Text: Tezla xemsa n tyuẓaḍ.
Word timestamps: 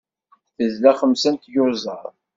Tezla 0.55 0.91
xemsa 0.99 1.29
n 1.31 1.35
tyuẓaḍ. 1.35 2.09